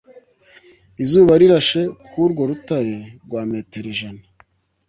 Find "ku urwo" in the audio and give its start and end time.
2.07-2.41